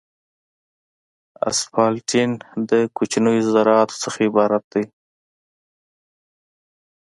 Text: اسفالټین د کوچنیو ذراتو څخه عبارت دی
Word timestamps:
اسفالټین 1.49 2.31
د 2.69 2.71
کوچنیو 2.97 3.45
ذراتو 3.53 3.95
څخه 4.03 4.17
عبارت 4.27 4.63
دی 4.73 4.83